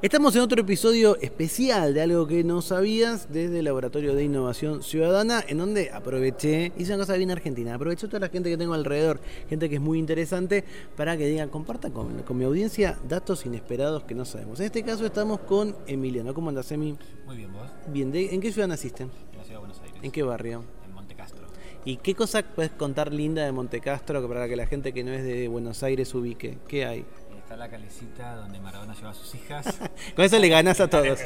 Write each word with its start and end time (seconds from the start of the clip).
Estamos 0.00 0.36
en 0.36 0.42
otro 0.42 0.60
episodio 0.60 1.16
especial 1.20 1.92
de 1.92 2.02
algo 2.02 2.28
que 2.28 2.44
no 2.44 2.62
sabías 2.62 3.32
desde 3.32 3.58
el 3.58 3.64
Laboratorio 3.64 4.14
de 4.14 4.22
Innovación 4.22 4.80
Ciudadana, 4.84 5.42
en 5.48 5.58
donde 5.58 5.90
aproveché, 5.90 6.70
hice 6.78 6.92
una 6.94 7.02
cosa 7.02 7.14
bien 7.16 7.32
argentina, 7.32 7.74
aproveché 7.74 8.06
toda 8.06 8.20
la 8.20 8.28
gente 8.28 8.48
que 8.48 8.56
tengo 8.56 8.74
alrededor, 8.74 9.18
gente 9.48 9.68
que 9.68 9.74
es 9.74 9.80
muy 9.80 9.98
interesante, 9.98 10.62
para 10.96 11.16
que 11.16 11.26
digan, 11.26 11.48
compartan 11.48 11.90
con, 11.90 12.22
con 12.22 12.36
mi 12.38 12.44
audiencia 12.44 12.96
datos 13.08 13.44
inesperados 13.44 14.04
que 14.04 14.14
no 14.14 14.24
sabemos. 14.24 14.60
En 14.60 14.66
este 14.66 14.84
caso 14.84 15.04
estamos 15.04 15.40
con 15.40 15.74
Emiliano. 15.88 16.32
¿Cómo 16.32 16.48
andas, 16.50 16.70
Emi? 16.70 16.96
Muy 17.26 17.36
bien, 17.36 17.52
¿vos? 17.52 17.68
Bien, 17.88 18.12
¿de- 18.12 18.32
¿en 18.32 18.40
qué 18.40 18.52
ciudad 18.52 18.68
naciste? 18.68 19.02
En 19.02 19.10
la 19.36 19.42
ciudad 19.42 19.56
de 19.56 19.58
Buenos 19.58 19.80
Aires. 19.80 19.96
¿En 20.00 20.12
qué 20.12 20.22
barrio? 20.22 20.62
En 20.86 20.94
Monte 20.94 21.16
Castro. 21.16 21.44
¿Y 21.84 21.96
qué 21.96 22.14
cosa 22.14 22.42
puedes 22.42 22.70
contar 22.70 23.12
linda 23.12 23.44
de 23.44 23.50
Montecastro 23.50 24.26
para 24.28 24.46
que 24.46 24.54
la 24.54 24.66
gente 24.66 24.92
que 24.92 25.02
no 25.02 25.12
es 25.12 25.24
de 25.24 25.48
Buenos 25.48 25.82
Aires 25.82 26.14
ubique? 26.14 26.58
¿Qué 26.68 26.84
hay? 26.84 27.04
Está 27.48 27.56
la 27.56 27.70
calecita 27.70 28.36
donde 28.36 28.60
Maradona 28.60 28.94
lleva 28.94 29.08
a 29.08 29.14
sus 29.14 29.34
hijas. 29.34 29.64
Con 30.14 30.22
eso 30.22 30.38
le 30.38 30.50
ganás 30.50 30.80
a 30.80 30.90
todos. 30.90 31.18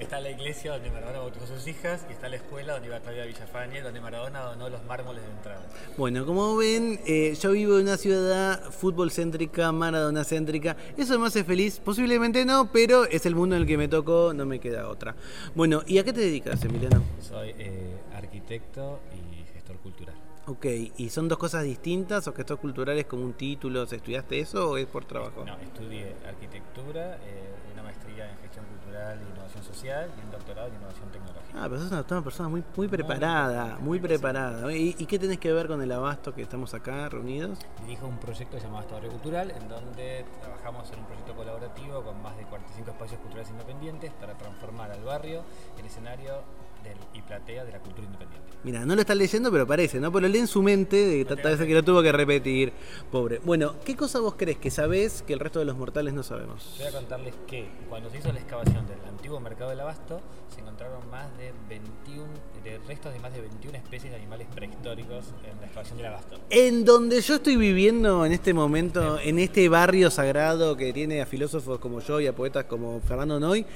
Está 0.00 0.18
la 0.18 0.30
iglesia 0.30 0.72
donde 0.72 0.90
Maradona 0.90 1.20
bautizó 1.20 1.44
a 1.44 1.46
sus 1.46 1.68
hijas. 1.68 2.04
Y 2.10 2.12
está 2.12 2.28
la 2.28 2.34
escuela 2.34 2.72
donde 2.72 2.88
iba 2.88 2.98
Claudia 2.98 3.24
Villafañe, 3.26 3.82
donde 3.82 4.00
Maradona 4.00 4.40
donó 4.40 4.68
los 4.68 4.84
mármoles 4.84 5.22
de 5.22 5.30
entrada. 5.30 5.62
Bueno, 5.96 6.26
como 6.26 6.56
ven, 6.56 6.98
eh, 7.06 7.36
yo 7.40 7.52
vivo 7.52 7.76
en 7.76 7.84
una 7.84 7.98
ciudad 7.98 8.64
fútbol 8.72 9.12
céntrica, 9.12 9.70
maradona 9.70 10.24
céntrica. 10.24 10.76
Eso 10.96 11.16
me 11.20 11.28
hace 11.28 11.44
feliz, 11.44 11.78
posiblemente 11.78 12.44
no, 12.44 12.72
pero 12.72 13.04
es 13.04 13.24
el 13.24 13.36
mundo 13.36 13.54
en 13.54 13.62
el 13.62 13.68
que 13.68 13.78
me 13.78 13.86
tocó, 13.86 14.32
no 14.34 14.44
me 14.44 14.58
queda 14.58 14.88
otra. 14.88 15.14
Bueno, 15.54 15.84
¿y 15.86 15.98
a 15.98 16.04
qué 16.04 16.12
te 16.12 16.18
dedicas, 16.22 16.64
Emiliano? 16.64 17.00
Soy 17.20 17.54
eh, 17.58 17.96
arquitecto 18.12 18.98
y 19.14 19.31
gestor 19.62 19.78
cultural. 19.78 20.14
Ok, 20.46 20.66
¿y 20.96 21.08
son 21.10 21.28
dos 21.28 21.38
cosas 21.38 21.62
distintas 21.62 22.26
o 22.26 22.34
que 22.34 22.40
estos 22.42 22.58
culturales 22.58 23.06
como 23.06 23.24
un 23.24 23.34
título? 23.34 23.84
¿Estudiaste 23.84 24.40
eso 24.40 24.70
o 24.70 24.76
es 24.76 24.86
por 24.86 25.04
trabajo? 25.04 25.44
No, 25.46 25.56
estudié 25.58 26.16
arquitectura, 26.26 27.16
eh, 27.24 27.54
una 27.72 27.84
maestría 27.84 28.28
en 28.28 28.36
gestión 28.38 28.64
cultural 28.66 29.20
e 29.20 29.22
innovación 29.22 29.62
social 29.62 30.10
y 30.18 30.24
un 30.24 30.32
doctorado 30.32 30.66
en 30.66 30.74
innovación 30.74 31.10
tecnológica. 31.12 31.54
Ah, 31.54 31.68
pero 31.68 31.80
sos 31.80 31.92
una, 31.92 32.04
una 32.10 32.24
persona 32.24 32.48
muy, 32.48 32.64
muy 32.76 32.88
preparada, 32.88 33.78
muy 33.78 34.00
preparada. 34.00 34.74
¿Y, 34.74 34.96
y 34.98 35.06
qué 35.06 35.20
tenés 35.20 35.38
que 35.38 35.52
ver 35.52 35.68
con 35.68 35.80
el 35.80 35.92
abasto 35.92 36.34
que 36.34 36.42
estamos 36.42 36.74
acá 36.74 37.08
reunidos? 37.08 37.60
Dirijo 37.82 38.08
un 38.08 38.18
proyecto 38.18 38.56
que 38.56 38.60
se 38.60 38.66
llama 38.66 38.78
Abasto 38.78 38.94
Barrio 38.94 39.12
Cultural, 39.12 39.52
en 39.52 39.68
donde 39.68 40.24
trabajamos 40.40 40.90
en 40.90 40.98
un 40.98 41.06
proyecto 41.06 41.36
colaborativo 41.36 42.02
con 42.02 42.20
más 42.20 42.36
de 42.36 42.42
45 42.46 42.90
espacios 42.90 43.20
culturales 43.20 43.48
independientes 43.50 44.12
para 44.14 44.34
transformar 44.34 44.90
al 44.90 45.04
barrio 45.04 45.44
en 45.78 45.86
escenario 45.86 46.42
del, 46.82 46.96
y 47.14 47.22
platea 47.22 47.64
de 47.64 47.72
la 47.72 47.78
cultura 47.78 48.04
independiente. 48.04 48.52
Mira, 48.64 48.84
no 48.84 48.94
lo 48.94 49.00
está 49.00 49.14
leyendo, 49.16 49.50
pero 49.50 49.66
parece, 49.66 49.98
¿no? 49.98 50.12
Pero 50.12 50.28
lee 50.28 50.38
en 50.38 50.46
su 50.46 50.62
mente 50.62 50.96
de 50.96 51.24
tantas 51.24 51.52
veces 51.52 51.66
que 51.66 51.74
lo 51.74 51.82
tuvo 51.82 52.00
que 52.00 52.12
repetir. 52.12 52.72
Pobre. 53.10 53.40
Bueno, 53.42 53.74
¿qué 53.84 53.96
cosa 53.96 54.20
vos 54.20 54.34
crees 54.36 54.56
que 54.58 54.70
sabés 54.70 55.22
que 55.22 55.32
el 55.32 55.40
resto 55.40 55.58
de 55.58 55.64
los 55.64 55.76
mortales 55.76 56.14
no 56.14 56.22
sabemos? 56.22 56.76
Voy 56.78 56.86
a 56.86 56.92
contarles 56.92 57.34
que 57.48 57.66
cuando 57.88 58.08
se 58.10 58.18
hizo 58.18 58.32
la 58.32 58.38
excavación 58.38 58.86
del 58.86 58.98
antiguo 59.08 59.40
mercado 59.40 59.70
del 59.70 59.80
abasto, 59.80 60.20
se 60.54 60.60
encontraron 60.60 61.10
más 61.10 61.26
de 61.38 61.52
21, 61.68 62.24
de 62.62 62.78
restos 62.86 63.12
de 63.12 63.18
más 63.18 63.32
de 63.34 63.40
21 63.40 63.76
especies 63.76 64.12
de 64.12 64.18
animales 64.18 64.46
prehistóricos 64.54 65.26
en 65.44 65.58
la 65.58 65.66
excavación 65.66 65.96
del 65.98 66.06
abasto. 66.06 66.38
En 66.50 66.84
donde 66.84 67.20
yo 67.20 67.34
estoy 67.34 67.56
viviendo 67.56 68.24
en 68.24 68.30
este 68.30 68.54
momento, 68.54 69.18
en 69.18 69.40
este 69.40 69.68
barrio 69.68 70.08
sagrado 70.08 70.76
que 70.76 70.92
tiene 70.92 71.20
a 71.20 71.26
filósofos 71.26 71.80
como 71.80 71.98
yo 71.98 72.20
y 72.20 72.28
a 72.28 72.32
poetas 72.34 72.66
como 72.66 73.00
Fernando 73.00 73.40
Noy, 73.40 73.66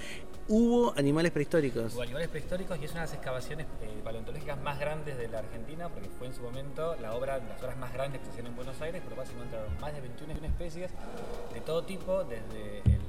hubo 0.48 0.94
animales 0.96 1.32
prehistóricos. 1.32 1.94
Hubo 1.94 2.02
animales 2.02 2.28
prehistóricos 2.28 2.78
y 2.80 2.84
es 2.84 2.94
una 2.96 3.02
de 3.02 3.08
las 3.08 3.14
excavaciones 3.14 3.66
eh, 3.82 4.00
paleontológicas 4.02 4.58
más 4.62 4.78
grandes 4.78 5.18
de 5.18 5.28
la 5.28 5.40
Argentina, 5.40 5.90
porque 5.90 6.08
fue 6.08 6.28
en 6.28 6.34
su 6.34 6.40
momento 6.40 6.96
la 6.96 7.12
obra, 7.12 7.36
las 7.36 7.62
obras 7.62 7.76
más 7.76 7.92
grandes 7.92 8.20
que 8.20 8.24
se 8.24 8.30
hicieron 8.30 8.52
en 8.52 8.56
Buenos 8.56 8.80
Aires, 8.80 9.02
por 9.02 9.10
lo 9.10 9.16
cual 9.16 9.26
se 9.26 9.34
encontraron 9.34 9.80
más 9.80 9.92
de 9.92 10.00
21 10.00 10.32
especies 10.46 10.90
de 11.52 11.60
todo 11.60 11.84
tipo, 11.84 12.24
desde 12.24 12.78
el 12.86 13.05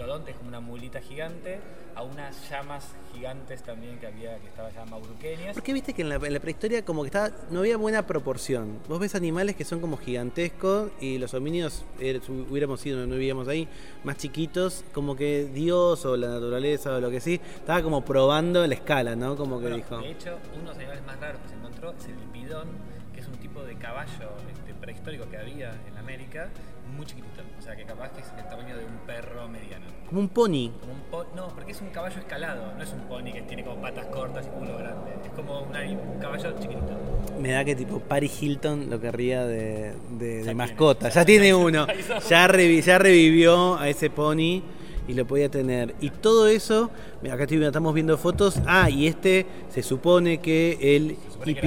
ictodonte, 0.00 0.32
como 0.32 0.48
una 0.48 0.60
mulita 0.60 1.00
gigante, 1.00 1.60
a 1.94 2.02
unas 2.02 2.48
llamas 2.48 2.88
gigantes 3.12 3.62
también 3.62 3.98
que 3.98 4.06
había, 4.06 4.38
que 4.38 4.46
estaban 4.46 4.72
ya 4.72 4.84
mauruqueñas. 4.86 5.54
Porque 5.54 5.72
viste 5.72 5.92
que 5.92 6.02
en 6.02 6.08
la, 6.08 6.16
en 6.16 6.32
la 6.32 6.40
prehistoria 6.40 6.84
como 6.84 7.02
que 7.02 7.08
estaba, 7.08 7.30
no 7.50 7.60
había 7.60 7.76
buena 7.76 8.06
proporción. 8.06 8.78
Vos 8.88 8.98
ves 8.98 9.14
animales 9.14 9.56
que 9.56 9.64
son 9.64 9.80
como 9.80 9.98
gigantescos 9.98 10.90
y 11.00 11.18
los 11.18 11.34
homínidos, 11.34 11.84
eh, 11.98 12.20
hubiéramos 12.28 12.80
sido, 12.80 13.06
no 13.06 13.14
vivíamos 13.14 13.48
ahí, 13.48 13.68
más 14.04 14.16
chiquitos, 14.16 14.84
como 14.92 15.16
que 15.16 15.50
Dios 15.52 16.04
o 16.06 16.16
la 16.16 16.28
naturaleza 16.28 16.96
o 16.96 17.00
lo 17.00 17.10
que 17.10 17.20
sí, 17.20 17.40
estaba 17.56 17.82
como 17.82 18.04
probando 18.04 18.66
la 18.66 18.74
escala, 18.74 19.16
¿no? 19.16 19.36
Como 19.36 19.58
que 19.58 19.68
Bueno, 19.68 19.76
dijo. 19.76 19.98
De 19.98 20.10
hecho, 20.10 20.38
uno 20.54 20.60
de 20.60 20.66
los 20.66 20.76
animales 20.76 21.04
más 21.04 21.20
raros 21.20 21.42
que 21.42 21.48
se 21.48 21.54
encontró 21.54 21.92
es 21.92 22.04
el 22.06 22.16
bidón, 22.32 22.68
que 23.12 23.20
es 23.20 23.26
un 23.26 23.36
tipo 23.36 23.62
de 23.62 23.76
caballo 23.76 24.30
este, 24.50 24.74
prehistórico 24.74 25.28
que 25.28 25.36
había 25.36 25.74
en 25.86 25.98
América, 25.98 26.48
muy 26.96 27.06
chiquitito. 27.06 27.42
O 27.58 27.62
sea, 27.62 27.76
que 27.76 27.84
capaz 27.84 28.10
que 28.10 28.20
es 28.20 28.32
el 28.36 28.48
tamaño 28.48 28.76
de 28.76 28.84
un 28.84 28.98
perro 29.06 29.48
mediano. 29.48 29.86
Como 30.10 30.20
un 30.22 30.28
pony. 30.28 30.70
Como 30.80 30.92
un 30.92 31.00
po- 31.10 31.24
no, 31.34 31.48
porque 31.54 31.72
es 31.72 31.80
un 31.80 31.88
caballo 31.88 32.18
escalado, 32.18 32.72
no 32.76 32.82
es 32.82 32.92
un 32.92 33.00
pony 33.08 33.32
que 33.32 33.42
tiene 33.42 33.64
como 33.64 33.80
patas 33.80 34.06
cortas 34.06 34.44
y 34.46 34.50
culo 34.58 34.76
grande. 34.76 35.12
Es 35.24 35.30
como 35.32 35.62
un, 35.62 35.74
caballo 36.20 36.50
chiquitito. 36.60 36.98
Me 37.40 37.52
da 37.52 37.64
que 37.64 37.74
tipo 37.76 38.00
Paris 38.00 38.42
Hilton 38.42 38.90
lo 38.90 39.00
querría 39.00 39.46
de, 39.46 39.94
de- 40.18 40.26
de 40.38 40.42
tiene, 40.44 40.54
mascota. 40.54 41.08
ya- 41.08 41.14
Ya 41.20 41.24
tiene 41.24 41.54
uno. 41.54 41.86
ya 42.28 42.48
revi- 42.48 42.82
revivió 42.98 43.78
a 43.78 43.88
ese 43.88 44.10
pony 44.10 44.62
y 45.08 45.14
lo 45.14 45.26
podía 45.26 45.48
tener. 45.48 45.94
Y 46.00 46.10
todo 46.10 46.46
eso, 46.48 46.90
mira, 47.22 47.34
acá 47.34 47.44
estoy- 47.44 47.64
estamos 47.64 47.94
viendo 47.94 48.18
fotos. 48.18 48.60
Ah, 48.66 48.90
y 48.90 49.06
este 49.06 49.46
se 49.70 49.82
supone 49.82 50.38
que 50.38 50.76
el 50.96 51.16
supone 51.32 51.54
que 51.54 51.60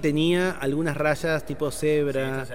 tenía 0.00 0.50
algunas 0.52 0.96
rayas 0.96 1.44
tipo 1.44 1.70
Sí, 1.70 1.78
cebra. 1.80 2.42
esto 2.42 2.54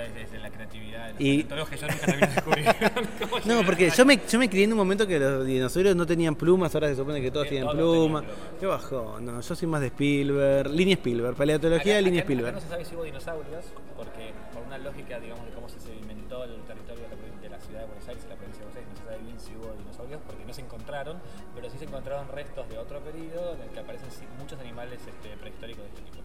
Y- 1.19 1.44
No, 3.46 3.63
porque 3.66 3.90
yo 3.90 4.06
me, 4.06 4.19
yo 4.28 4.40
me 4.40 4.50
crié 4.50 4.63
en 4.66 4.72
un 4.72 4.78
momento 4.78 5.06
que 5.06 5.19
los 5.19 5.46
dinosaurios 5.46 5.96
no 5.96 6.06
tenían 6.06 6.35
plumas, 6.35 6.74
ahora 6.74 6.88
se 6.90 6.96
supone 6.96 7.22
que 7.22 7.31
todos 7.31 7.47
tienen 7.47 7.69
plumas. 7.69 8.24
Qué 8.59 8.66
bajo, 8.66 9.19
no, 9.22 9.40
yo 9.41 9.56
soy 9.56 9.68
más 9.68 9.81
de 9.81 9.88
Spielberg, 9.88 10.69
línea 10.72 10.96
Spielberg, 10.96 11.35
paleontología, 11.35 11.94
Acá- 11.96 12.01
línea 12.01 12.22
Spielberg. 12.22 12.56
no 12.56 12.62
se 12.62 12.68
sabe 12.68 12.85
si 12.85 12.96
hubo 12.96 13.03
dinosaurios, 13.03 13.66
porque 13.96 14.34
por 14.53 14.63
una 14.63 14.78
lógica, 14.78 15.19
digamos, 15.19 15.46
de 15.46 15.51
cómo 15.51 15.69
se 15.69 15.79
sedimentó 15.79 16.44
el 16.46 16.62
territorio 16.63 17.03
de 17.41 17.50
la, 17.50 17.57
de 17.57 17.63
ciudad 17.63 17.81
de 17.81 17.88
Buenos 17.88 18.07
Aires 18.07 18.24
y 18.25 18.30
la 18.30 18.35
provincia 18.35 18.66
de 18.66 18.72
Buenos 18.72 18.78
Aires, 18.78 18.90
no 18.90 18.95
se 19.00 19.06
sabe 19.06 19.18
bien 19.24 19.40
si 19.40 19.56
hubo 19.56 19.74
dinosaurios, 19.78 20.22
porque 20.25 20.45
no 20.45 20.53
se 20.53 20.62
encontraron, 20.62 21.18
pero 21.56 21.69
sí 21.69 21.78
se 21.78 21.85
encontraron 21.85 22.28
restos 22.30 22.69
de 22.69 22.78
otro 22.78 23.00
periodo 23.01 23.53
en 23.56 23.62
el 23.62 23.69
que 23.69 23.80
aparecen 23.80 24.09
muchos 24.40 24.59
animales 24.59 25.00
este, 25.07 25.38
prehistóricos 25.38 25.84
de 25.84 25.90
este 25.90 26.01
tipo. 26.01 26.24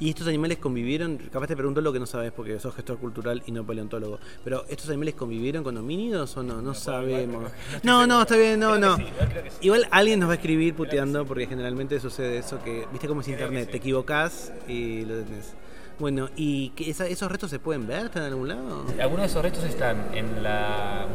¿Y 0.00 0.08
estos 0.10 0.26
animales 0.26 0.58
convivieron? 0.58 1.18
Capaz 1.32 1.46
te 1.46 1.54
pregunto 1.56 1.80
lo 1.80 1.92
que 1.92 2.00
no 2.00 2.06
sabes 2.06 2.32
porque 2.32 2.58
sos 2.58 2.74
gestor 2.74 2.98
cultural 2.98 3.42
y 3.46 3.52
no 3.52 3.64
paleontólogo. 3.64 4.18
Pero 4.44 4.64
¿estos 4.68 4.88
animales 4.88 5.14
convivieron 5.14 5.62
con 5.64 5.76
homínidos 5.76 6.36
o 6.36 6.42
no? 6.42 6.60
No 6.62 6.74
sabemos. 6.74 7.50
No, 7.82 8.06
no, 8.08 8.22
está 8.22 8.36
bien, 8.36 8.60
no, 8.60 8.78
no. 8.78 8.96
Igual 9.60 9.86
alguien 9.90 10.20
nos 10.20 10.28
va 10.28 10.32
a 10.32 10.36
escribir 10.36 10.74
puteando 10.74 11.24
porque 11.26 11.46
generalmente 11.46 11.98
sucede 12.00 12.38
eso 12.38 12.62
que, 12.62 12.86
viste 12.92 13.08
cómo 13.08 13.20
es 13.20 13.28
internet, 13.28 13.70
te 13.70 13.76
equivocás 13.78 14.52
y 14.66 15.04
lo 15.04 15.16
tenés. 15.22 15.54
Bueno, 15.98 16.28
¿y 16.36 16.70
que 16.70 16.90
esa- 16.90 17.06
esos 17.08 17.30
restos 17.30 17.50
se 17.50 17.58
pueden 17.58 17.86
ver? 17.86 18.06
¿Están 18.06 18.22
en 18.22 18.28
algún 18.28 18.48
lado? 18.48 18.84
Algunos 19.00 19.22
de 19.22 19.26
esos 19.26 19.42
restos 19.42 19.64
están 19.64 19.96
en 20.14 20.42
la. 20.44 21.06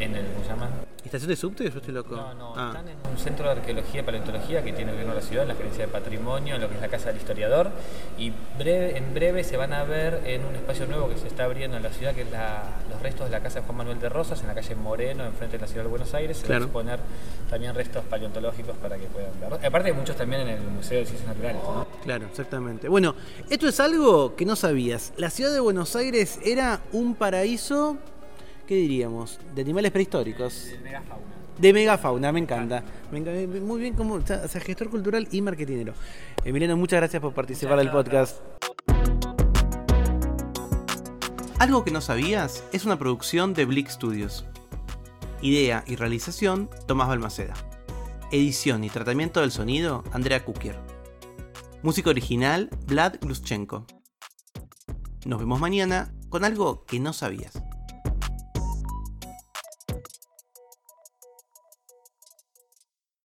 en 0.00 0.16
el. 0.16 0.26
¿cómo 0.26 0.42
se 0.44 0.48
llama? 0.50 0.68
¿Estación 1.06 1.28
de 1.30 1.36
subte 1.36 1.66
o 1.68 1.70
yo 1.70 1.78
estoy 1.78 1.94
loco? 1.94 2.16
No, 2.16 2.34
no, 2.34 2.52
Ah. 2.56 2.72
están 2.74 2.88
en 2.88 2.96
un 3.08 3.16
centro 3.16 3.44
de 3.46 3.52
arqueología 3.52 4.00
y 4.00 4.04
paleontología 4.04 4.62
que 4.64 4.72
tiene 4.72 4.90
el 4.90 4.96
gobierno 4.96 5.14
de 5.14 5.20
la 5.20 5.26
ciudad, 5.26 5.42
en 5.44 5.48
la 5.50 5.54
gerencia 5.54 5.86
de 5.86 5.92
patrimonio, 5.92 6.56
en 6.56 6.60
lo 6.60 6.68
que 6.68 6.74
es 6.74 6.80
la 6.80 6.88
casa 6.88 7.08
del 7.10 7.18
historiador. 7.18 7.70
Y 8.18 8.32
breve, 8.58 8.98
en 8.98 9.14
breve 9.14 9.44
se 9.44 9.56
van 9.56 9.72
a 9.72 9.84
ver 9.84 10.22
en 10.26 10.44
un 10.44 10.56
espacio 10.56 10.86
nuevo 10.88 11.08
que 11.08 11.16
se 11.16 11.28
está 11.28 11.44
abriendo 11.44 11.76
en 11.76 11.84
la 11.84 11.92
ciudad, 11.92 12.12
que 12.12 12.22
es 12.22 12.30
la- 12.32 12.64
los 12.90 13.00
restos 13.00 13.26
de 13.26 13.30
la 13.30 13.40
casa 13.40 13.60
de 13.60 13.66
Juan 13.66 13.78
Manuel 13.78 14.00
de 14.00 14.08
Rosas, 14.08 14.40
en 14.40 14.48
la 14.48 14.54
calle 14.54 14.74
Moreno, 14.74 15.24
enfrente 15.24 15.58
de 15.58 15.62
la 15.62 15.68
ciudad 15.68 15.84
de 15.84 15.90
Buenos 15.90 16.12
Aires. 16.12 16.38
Se 16.38 16.46
Claro. 16.46 16.68
van 16.72 16.88
a 16.88 16.94
exponer 16.94 17.00
también 17.48 17.74
restos 17.76 18.04
paleontológicos 18.06 18.76
para 18.78 18.98
que 18.98 19.06
puedan 19.06 19.30
ver. 19.40 19.64
Aparte, 19.64 19.88
hay 19.90 19.94
muchos 19.94 20.16
también 20.16 20.42
en 20.42 20.48
el 20.48 20.60
Museo 20.62 20.98
de 20.98 21.06
Ciencias 21.06 21.28
Naturales. 21.28 21.62
¿no? 21.62 21.86
Claro, 22.02 22.26
exactamente. 22.26 22.88
Bueno, 22.88 23.14
esto 23.48 23.68
es 23.68 23.78
algo 23.78 24.34
que 24.34 24.44
no 24.44 24.56
sabías. 24.56 25.12
La 25.16 25.30
ciudad 25.30 25.52
de 25.52 25.60
Buenos 25.60 25.94
Aires 25.94 26.40
era 26.44 26.80
un 26.92 27.14
paraíso, 27.14 27.96
¿qué 28.66 28.74
diríamos? 28.76 29.38
De 29.54 29.62
animales 29.62 29.92
prehistóricos. 29.92 30.66
De 30.70 30.78
megafauna. 30.80 31.24
De 31.58 31.72
megafauna, 31.72 32.32
me 32.32 32.40
encanta. 32.40 32.82
Me 33.10 33.18
enca- 33.22 33.60
Muy 33.62 33.80
bien, 33.80 33.94
como 33.94 34.14
o 34.14 34.26
sea, 34.26 34.42
o 34.44 34.48
sea, 34.48 34.60
gestor 34.60 34.90
cultural 34.90 35.26
y 35.30 35.40
marketinero. 35.40 35.94
Emiliano, 36.44 36.76
muchas 36.76 36.98
gracias 37.00 37.22
por 37.22 37.32
participar 37.32 37.78
del 37.78 37.90
podcast. 37.90 38.40
Algo 41.58 41.84
que 41.84 41.90
no 41.90 42.00
sabías 42.00 42.62
es 42.72 42.84
una 42.84 42.98
producción 42.98 43.54
de 43.54 43.64
Blick 43.64 43.88
Studios. 43.88 44.44
Idea 45.40 45.84
y 45.86 45.96
realización, 45.96 46.68
Tomás 46.86 47.08
Balmaceda. 47.08 47.54
Edición 48.30 48.84
y 48.84 48.90
tratamiento 48.90 49.40
del 49.40 49.50
sonido, 49.52 50.04
Andrea 50.12 50.44
Kukier. 50.44 50.78
Música 51.82 52.10
original, 52.10 52.68
Vlad 52.86 53.14
Gluschenko. 53.20 53.86
Nos 55.24 55.38
vemos 55.38 55.60
mañana 55.60 56.12
con 56.28 56.44
algo 56.44 56.84
que 56.84 57.00
no 57.00 57.12
sabías. 57.12 57.62